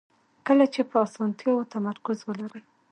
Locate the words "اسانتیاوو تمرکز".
1.05-2.17